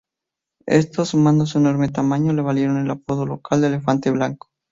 Esto, 0.65 1.05
sumado 1.05 1.43
a 1.43 1.45
su 1.45 1.59
enorme 1.59 1.87
tamaño 1.89 2.33
le 2.33 2.41
valieron 2.41 2.77
el 2.79 2.89
apodo 2.89 3.23
local 3.27 3.61
de 3.61 3.67
"elefante 3.67 4.09
blanco". 4.09 4.47